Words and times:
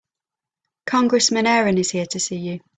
Congressman 0.87 1.45
Aaron 1.45 1.77
is 1.77 1.91
here 1.91 2.07
to 2.07 2.19
see 2.19 2.37
you. 2.37 2.59